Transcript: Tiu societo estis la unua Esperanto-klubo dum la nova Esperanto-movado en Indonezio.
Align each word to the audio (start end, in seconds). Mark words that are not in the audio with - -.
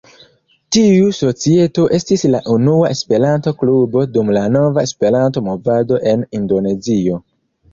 Tiu 0.75 1.09
societo 1.17 1.83
estis 1.97 2.23
la 2.35 2.41
unua 2.55 2.89
Esperanto-klubo 2.95 4.03
dum 4.15 4.33
la 4.39 4.47
nova 4.57 4.87
Esperanto-movado 4.89 6.01
en 6.15 6.25
Indonezio. 6.41 7.23